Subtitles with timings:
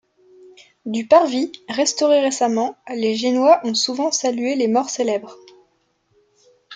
[0.87, 5.37] Du parvis, restauré récemment, les Génois ont souvent salué les morts célèbres.